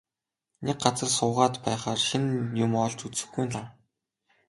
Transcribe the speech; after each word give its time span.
Нэг 0.65 0.77
газар 0.83 1.09
суугаад 1.17 1.55
байхаар 1.65 1.99
шинэ 2.07 2.29
юм 2.65 2.71
олж 2.85 2.99
үзэхгүй 3.07 3.43
нь 3.45 3.53
лав. 3.55 3.67